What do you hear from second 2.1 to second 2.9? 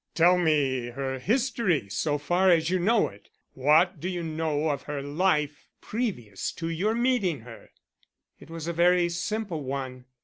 far as you